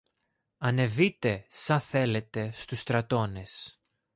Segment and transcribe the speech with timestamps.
[0.57, 3.79] Ανεβείτε, σα θέλετε, στους στρατώνες